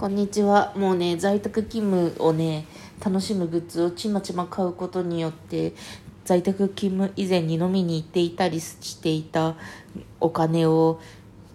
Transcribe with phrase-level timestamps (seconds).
[0.00, 0.72] こんにちは。
[0.76, 2.64] もうね、在宅勤務をね、
[3.04, 5.74] 楽しむグッズをちまちま買うことによって、
[6.24, 9.56] 在宅勤務以前に飲みに行っていたりしていた
[10.18, 11.00] お金を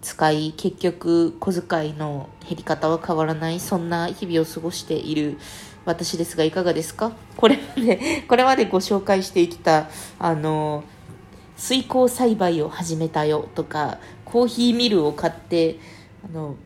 [0.03, 5.39] 使い、結局小遣いの減り方は変わらない、そんな日々を過ごしている
[5.83, 7.13] 私ですが、いかがですか？
[7.37, 9.89] これまで、 これまでご紹介してきた、
[10.19, 10.83] あの、
[11.57, 15.79] 水耕栽培を始めたよとか、コーヒーミルを買って、
[16.23, 16.57] あの、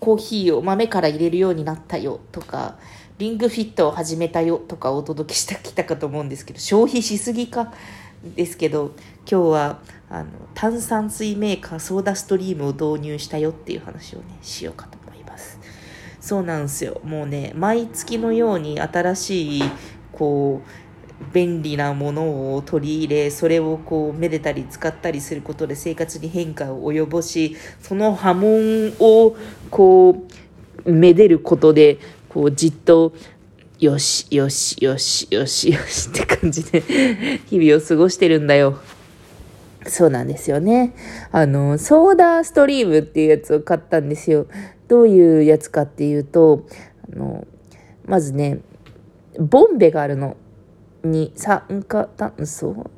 [0.00, 2.78] コーヒーを豆から入れるようになったよとか、
[3.18, 7.72] リングフィットを始めたよとかお届けしてきたかと思うんですけど、消費しすぎか
[8.36, 8.92] ですけど、
[9.30, 15.58] 今日はあの炭酸水メーカーソーダストリームを導入したよっていう話をね、しようかと思います。
[16.20, 17.00] そうなんですよ。
[17.04, 19.62] もうね、毎月のように新しい、
[20.12, 20.87] こう、
[21.32, 29.36] 便利なものを取り入れそれをこうめでたり使ったりすることで生活に変化を及ぼしその波紋を
[29.70, 30.26] こ
[30.84, 33.12] うめでることでこうじっと
[33.78, 36.82] よしよしよしよしよし って感じで
[37.46, 38.78] 日々を過ごしてるんだよ。
[39.86, 40.94] そうなんですよね。
[41.30, 44.46] あの、ソーダストリームっていうやつを買ったんですよ。
[44.88, 46.66] どういうやつかっていうと、
[47.12, 47.46] あの、
[48.04, 48.58] まずね、
[49.38, 50.36] ボンベがあるの。
[51.10, 52.90] に酸化炭素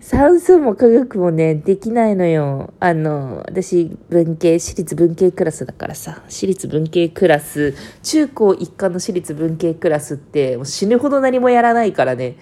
[0.00, 2.72] 算数も科学もね、できないのよ。
[2.78, 12.36] あの、私、文系、私立文系クラスだからさ、私立文系クラス、中高一貫の私立文系クラスって、もう死ぬほど何もやらないからね。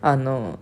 [0.00, 0.60] あの、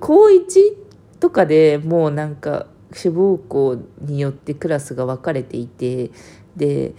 [0.00, 0.76] 高一
[1.20, 6.10] とかでもうなんか、志望校によってクラスが分かれていて、
[6.56, 6.94] で、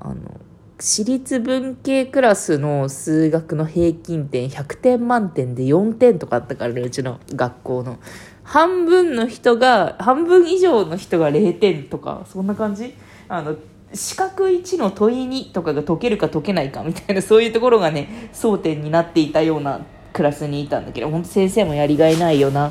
[0.00, 0.40] あの、
[0.78, 7.98] 私立文系クラスの数学の平均点100点満点で4点とかあったからね、うちの学校の。
[8.42, 12.94] 半分の人が、半分以上の人が0点とか、そんな感じ？
[13.28, 13.56] あの、
[13.94, 19.80] 四角1の問い2とかが解けるか解けないかみたいな、そういうところがね、争点になっていたような
[20.12, 22.70] クラスにいたんだけど、本当先生もやりがいないよな。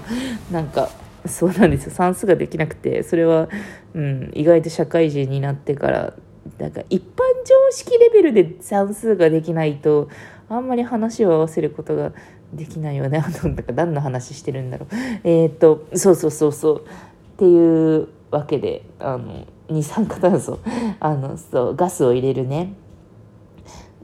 [0.52, 0.90] なんか、
[1.26, 1.92] そうなんですよ。
[1.92, 3.50] 算数ができなくて、それは、
[3.96, 6.14] うん、意外と社会人になってから
[6.60, 7.06] なんか一般
[7.46, 10.10] 常識レベルで算数ができないと
[10.50, 12.12] あんまり話を合わせることが
[12.54, 13.20] できないよね。
[13.20, 14.96] あの、だか何の話してるんだろう。
[15.28, 16.78] えっ、と、そうそうそうそう。
[16.78, 16.82] っ
[17.38, 20.60] ていうわけで、あの、二酸化炭素、
[21.00, 22.74] あの、そう、ガスを入れるね。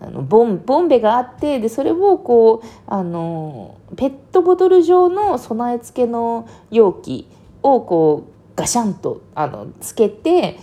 [0.04, 7.28] あのボンボンベがあってでそれをこうあのペットボトル状の備え付けの容器
[7.62, 10.58] をこうガシャンとあのつけて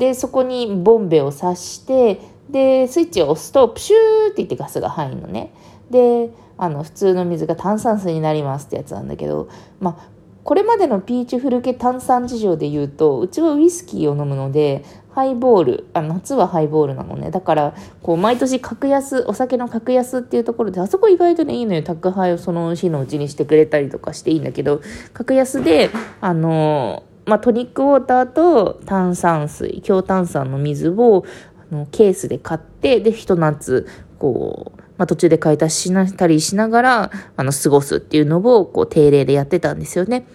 [0.00, 5.52] でそこにボンベを挿してでスイッチを押すとプシューって言ってガスが入るのね。
[5.90, 10.08] であの普通の水が炭酸水になりますってやつなんだけどまあ
[10.42, 17.30] これまでのピーチフル系炭酸事情で言うとうちはウイスキーを飲むのでハイボールあ夏はハイボールなのね。
[17.30, 21.82] だからこう毎年格安お酒の格安っていうところであそこ意外とねいいのよ。
[21.82, 24.80] 宅配をその日のうちにしてくれたりとかしていいんだけど
[25.12, 25.90] 格安で
[26.22, 31.24] あのまあ、トニックウォーターと炭酸水強炭酸の水を
[31.70, 33.86] あのケースで買ってでひと夏
[34.18, 40.26] こう、まあ、途中で買い足したりしながらあの過ごすっていうのをこう定例でやってたんですよね。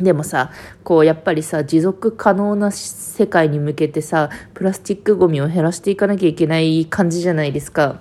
[0.00, 0.50] でもさ、
[0.82, 7.98] こうやっぱりさ、持続可能な世界に向けてさ、プラスチックゴミを減らしていかなきゃいけない感じじゃないですか。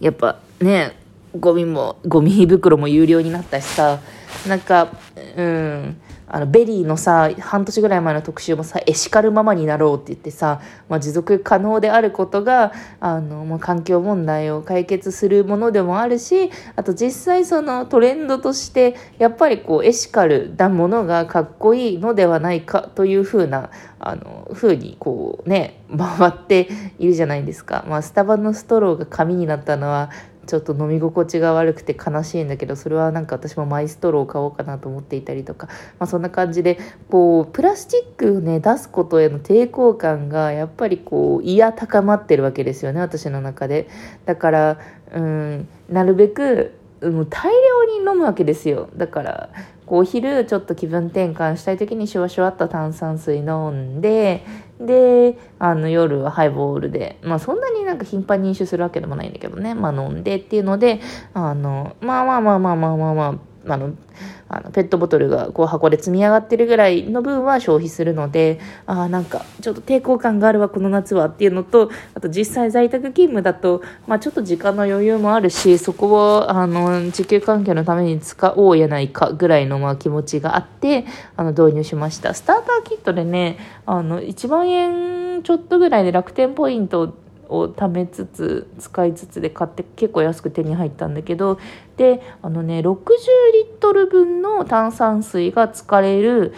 [0.00, 0.96] やっぱね、
[1.38, 4.00] ゴミも、ゴミ袋も有料になったしさ、
[4.48, 4.88] なんか、
[5.36, 5.96] うん、
[6.26, 26.68] あの VERYのさ半年ぐらい前の特集もさエシカルママになろうって言ってさ、まあ、持続可能であることがあの、まあ、環境問題を解決するものでもあるしあと実際そのトレンドとしてやっぱりこうエシカルなものがかっこいいのではないかというふうなあの風にこうね回って
[26.98, 30.10] いるじゃないですか、まあ、スタバのストローが紙になったのは
[30.44, 35.68] ちょっと飲み心地が悪くて悲しいんだけどそれはなんか私もマイストローを買おうかなと思っていたりとか、
[35.98, 36.78] まあ、そんな感じで
[37.10, 43.88] こうプラスチックをね出すことへの抵抗感がやっぱりこう嫌高まってるわけですよね私の中で。
[44.24, 44.78] だから
[45.14, 46.72] うんなるべく
[47.02, 48.88] もう大量に飲むわけですよ。
[48.96, 49.50] だから
[49.86, 54.44] こうお昼ちょっと気分転換したい時にシュワシュワっと炭酸水飲んで
[54.86, 59.74] であの夜はハイボールでまあそんなになんか頻繁に飲酒するわけでもないんだけどね。
[59.74, 61.00] まあ飲んでっていうので
[61.32, 63.94] あのまあまあまあまあまあまあまああの
[64.48, 81.06] あのペットボトルがこう箱で積み上がってるぐらいの分は消費するのでああなんかちょっと抵抗感があるわこの夏はっていうのとあと実際在宅勤務だと、まあ、ちょっと時間の余裕もあるしそこをあの地球環境のために使おうやないかぐらいのまあ気持ちがあって
[81.36, 82.34] あの導入しました。
[82.34, 91.58] スターターキットでねあの1万円ちょっとぐらいで楽天ポイントを貯めつつ使いつつで買って結構安く手に入ったんだけど
[91.96, 92.94] であのね60
[93.52, 96.54] リットル分の炭酸水が使れる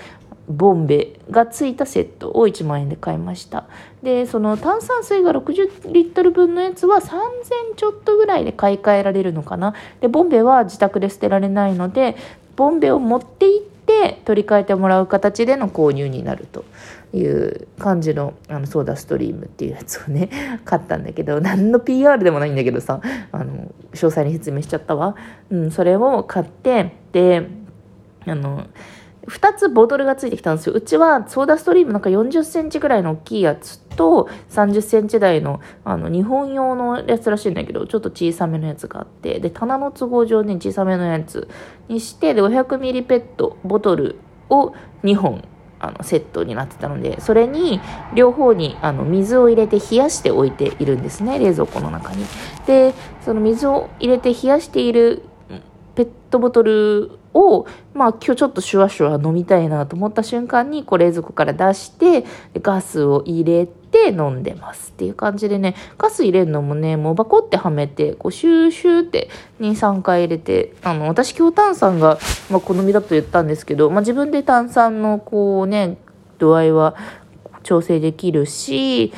[0.49, 3.67] ボンベがついたセットを1万円で買いました。
[4.03, 9.75] でその炭酸水が60リットル分のやつは3000ちょっとぐらいで買い替えられるのかな。
[10.01, 12.17] でボンベは自宅で捨てられないので
[12.55, 16.65] ボンベを持って行って取り替えてもらう形での購入になると。
[17.17, 20.31] いう感じのあのソーダストリームっていうやつをね
[20.65, 23.01] 買ったんだけど何の PR でもないんだけどさ
[23.33, 25.17] あの詳細に説明しちゃったわ、
[25.51, 27.49] うん、それを買ってで
[28.27, 28.67] あの
[29.27, 30.75] 2つボトルがついてきたんですよ。
[30.75, 41.49] うちはソーダストリームなんか40センチぐらいの大きいやつと30センチ台のあの日本用のやつらしいんだけどちょっと小さめのやつがあってで棚の都合上ね小さめのやつ
[41.89, 44.17] にしてで500ミリペットボトル
[44.49, 45.43] を2本
[45.79, 47.81] あのセットになってたのでそれに
[48.15, 52.25] 両方にあの水を入れて冷やしておいているんですね冷蔵庫の中に。
[52.67, 52.95] で
[53.25, 55.23] その水を入れて冷やしている
[55.97, 62.25] ペットボトルを、まあ今日ちょっとシュワシュワ飲みたいなと思った瞬間に、こう冷蔵庫から出して、
[62.61, 72.19] ガスを入れて飲んでますっていう感じでね、ガス入れるのもね、もうバコってはめて、こうシューシューって2、3回入れて、あの、私強炭酸が、
[72.51, 75.97] まあ好みだと言ったんですけど、まあ自分で炭酸のこうね、
[76.39, 76.95] 度合いは
[77.63, 79.13] 調整できるし、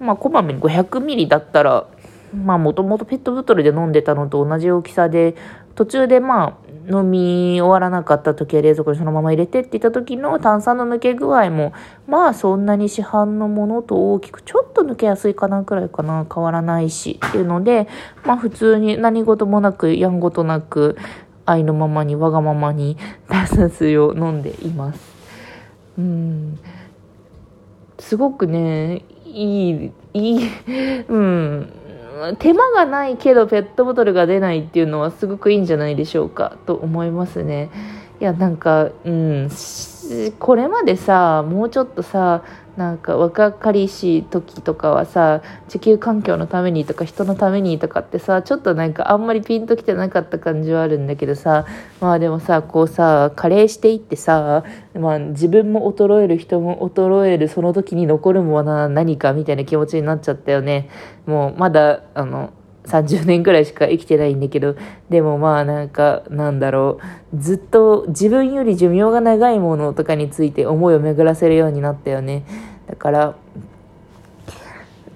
[0.00, 1.86] まあこまめに500ミリだったら、
[2.34, 5.34] まあもともとペットボトルで飲んでたのと同じ大きさで、
[5.78, 11.72] 途中でまあ飲み終わらなかった時は冷蔵庫にそのまま入れてって言った時の炭酸の抜け具合も
[12.08, 17.86] まあそんなに市販のものと大きくちょっと抜けやすいかなくらいかな変わらないしっていうので
[18.24, 20.98] まあ普通に何事もなくやんごとなく
[21.46, 22.96] 愛のままにわがままに
[23.28, 25.00] 炭酸水を飲んでいます。
[25.96, 26.58] うん
[28.00, 30.50] すごくねいいいい
[31.08, 31.72] うん
[32.38, 37.70] 手間がないけどペットボトルが出ないっていうのはすごくいいんじゃないでしょうかと思いますね。
[38.20, 39.48] いやなんかうん
[40.38, 42.42] これまでさもうちょっとさ
[42.78, 51.66] なんか若かりしい時とかはさ地球環境のためにとか人のためにとかってさちょっとなんかあんまりピンときてなかった感じはあるんだけどさ
[52.00, 54.62] まあでもさこうさ加齢していってさ、
[54.94, 60.88] まあ、自分も衰える人も衰えるその時に残るものは何かみたいな気持ちになっちゃったよね。
[61.26, 62.52] もうまだあの
[62.88, 64.76] 30年くらいしか生きてないんだけど、
[65.10, 66.98] でもまあなんか、なんだろ
[67.32, 72.44] う、ずっと自分より寿命が長いものとかについて思いを巡らせるようになったよね。
[72.88, 73.34] だから、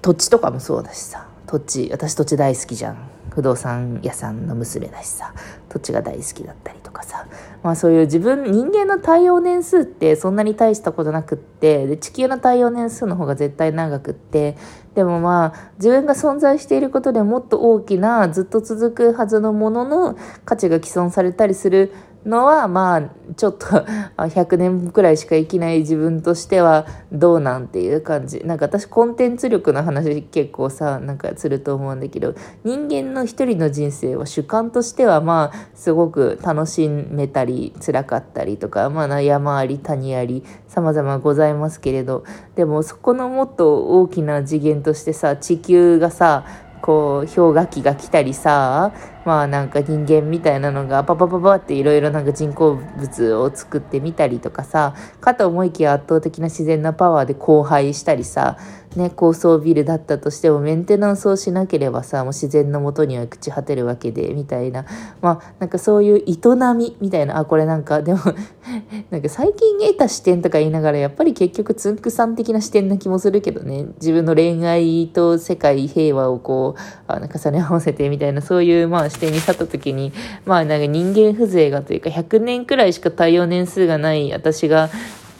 [0.01, 3.12] 土地とかもそうだしさ、土地、私土地大好きじゃん。
[3.35, 5.33] 不動産屋さんの娘だしさ
[5.69, 7.27] 土地が大好きだったりとかさ。
[7.63, 14.57] まあそういう自分人間の耐用年数ってそんなに大したことなくってで地球の耐用年数の方が絶対長くって
[14.95, 21.93] でもまあ自分が存在していることでもっと大きなずっと続くはずのものの価値が毀損されたりする
[22.25, 23.01] のはまあ
[23.35, 23.65] ちょっと
[24.17, 28.41] 100年くらいしか生きない自分としてはどうなんていう感じ。
[28.45, 32.33] なんか私コンテンツ力の話結構さなんかすると思うんだけど
[32.63, 42.23] 人間の一人の人生は主観としてはまあすごく楽しめたり辛かったりとかまあ山あり谷あり様々ございますけれど。
[42.55, 46.45] でもそこのもっと大きな次元としてさ地球がさ
[46.83, 48.91] こう氷河期が来たりさ
[49.23, 58.57] まあなんか人間みたいなのがパパパパっていろいろなんか人工物を作ってみたりとかさかと思いきや圧倒的な自然なパワーで荒廃したりさ
[58.95, 64.85] ね、高層ビルだったとしてもメンテナンスをしなければさもう自然のもとには朽ち果てるわけでみたいな。
[65.21, 66.37] まあなんかそういう営
[66.75, 67.37] みみたいな。
[67.37, 68.19] あこれなんかでも
[69.09, 73.87] なんか最近得た視点とか言いながらやっぱり結局つんくさん的な視点な気もするけどね。
[73.99, 80.13] 自分の恋愛と世界平和をこうあの重ね合わせてみたいなそういうまあ視点に立った時に
[80.45, 84.89] まあなんか人間風情がというか100年くらいしか耐用年数がない私が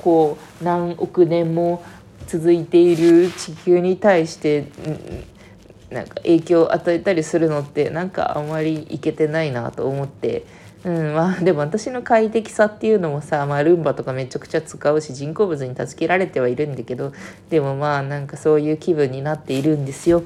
[0.03, 1.83] こう何億年も
[2.27, 4.67] 続いている地球に対して、
[5.89, 10.45] うん、なんか影響を与えたりするのってなんかあんまりいけてないなと思って。
[10.85, 17.13] うんまあ、でも私の快適さっていうのもさ、まあ、ルンバとかめちゃくちゃ使うし人工物に助けられてはいるんだけど
[17.49, 20.23] でもまあなんかそういう気分になっているんですよ。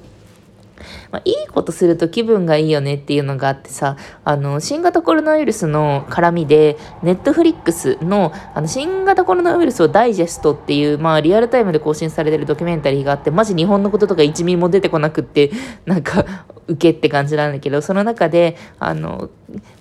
[1.11, 15.51] まあ、いいことすると気分がいいよねっていうのがあってさ、あの、新型コロナウイルスの絡みで、ネットフリックスの、あの、新型コロナウイルスをダイジェストっていう、まあ、リアルタイムで更新されてるドキュメンタリーがあって、マジ日本のこととか一ミリも出てこなくって、
[15.85, 16.25] なんか、
[16.67, 19.29] 受けって感じなんだけど、その中で、あの、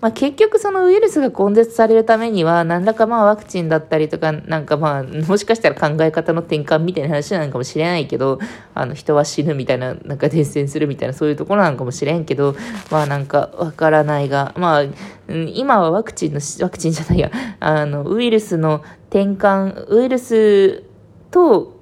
[0.00, 8.38] まあ、結局そのウイルスが根絶されるためには、何らかまあワクチンだったりとか、なんかまあ、もしかしたら考え方の転換みたいな話なのかもしれないけど、
[8.74, 12.54] あの、人は死ぬみたいな、なんか伝染するみたいな、そういうところなのかもしれんけど、
[12.90, 14.84] まあなんかわからないが、まあ、
[15.28, 20.84] 今はワクチンの、ワクチンじゃないや、 あの、ウイルスの転換、ウイルス
[21.32, 21.74] と、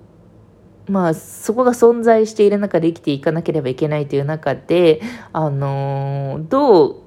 [0.89, 5.01] まあ、そこが存在している中で生きていかなければいけないという中で、
[5.33, 7.04] あのー、どう、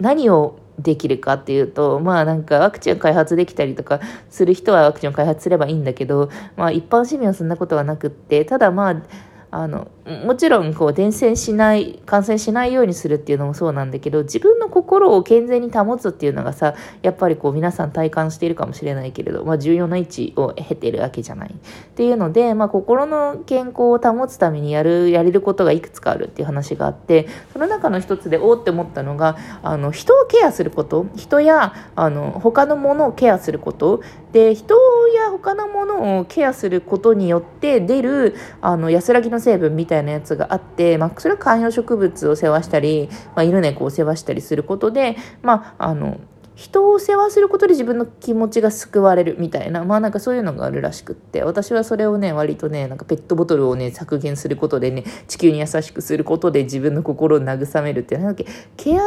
[0.00, 9.02] 何をできるかっていうと、まあなんかワクチン開発できたりとかする人はワクチンを開発すればいいんだけど、まあ一般市民はそんなことはなくって、ただまあ、
[9.50, 21.56] あのもちろんこう伝染しない感染しないようにするっていうのもそうなんだけど自分の心を健全に保つっていうのがさやっぱりこう皆さん体感しているかもしれないけれど、まあ、重要な位置を経てるわけじゃないっ
[21.94, 34.02] ていうので、まあ、心の健康を保つためにやるやれることがいくつかあるっていう話があってその中の一つでおおって思ったのがあの人をケアすること人やあの他のものをケアすること。
[34.34, 34.74] で人
[35.14, 46.20] や他のものをケアすることによって出るあの安らぎの成分みたいなたいなやつがあって、まあ、それは観葉植物を世話したり、まあ、犬猫を世話したりすることで、まあ、あの
[46.54, 58.46] 人を世話することで自分の気持ちが救われるみたいな、まあなんかそういうのがあるらしくって、私はそれをね、割とね、なんかペットボトルをね、削減することでね、地球に優しくすることで自分の心を慰めるっていう、なんだっけ、
[58.76, 59.02] ケア、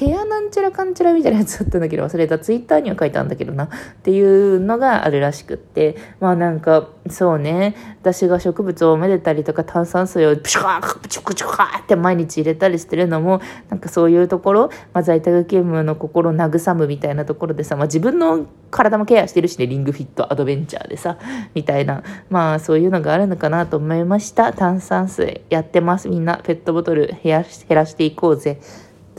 [0.00, 2.38] ケアなんちゃらかんちゃらみたいなやつだったんだけど忘れた。
[2.38, 3.64] ツイッターには書いたんだけどな。
[3.64, 3.68] っ
[4.02, 5.94] ていうのがあるらしくって。
[6.20, 7.76] まあなんか、そうね。
[8.00, 21.18] 私が植物をめでたりとか炭酸水をプシュカープチュクチュカーって毎日入れたりしてるのも、なんかそういうところ、まあ在宅勤務の心を慰むみたいなところでさ、まあ自分の体もケアしてるしね、リングフィットアドベンチャーでさ、
[21.54, 22.02] みたいな。
[22.30, 24.54] まあそういうのがあるのかなと思いました。
[24.54, 26.08] 炭酸水やってます。
[26.08, 28.62] みんなペットボトル減らしていこうぜ。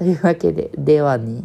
[0.01, 1.43] というわけで、ではね。